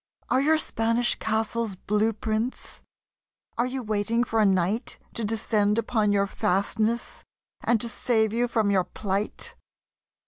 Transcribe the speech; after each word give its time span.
Are 0.29 0.41
your 0.41 0.57
Spanish 0.57 1.13
castles 1.19 1.75
blue 1.75 2.11
prints? 2.11 2.81
Are 3.55 3.67
you 3.67 3.83
waiting 3.83 4.23
for 4.23 4.41
a 4.41 4.47
knight 4.47 4.97
To 5.13 5.23
descend 5.23 5.77
upon 5.77 6.11
your 6.11 6.25
fastness 6.25 7.23
and 7.63 7.79
to 7.79 7.87
save 7.87 8.33
you 8.33 8.47
from 8.47 8.71
your 8.71 8.85
plight? 8.85 9.53